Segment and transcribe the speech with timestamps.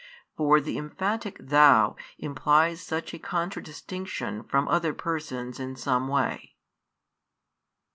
[0.35, 6.55] For the emphatic Thou implies such a contradistinction from other persons in some way.